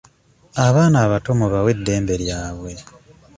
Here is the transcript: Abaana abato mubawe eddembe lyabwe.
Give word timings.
Abaana 0.65 0.97
abato 1.05 1.29
mubawe 1.39 1.69
eddembe 1.75 2.13
lyabwe. 2.23 2.71